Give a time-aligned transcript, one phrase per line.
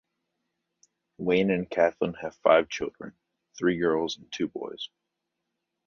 [1.19, 3.13] Wayne and Kathlyn have five children,
[3.55, 4.89] three girls and two boys.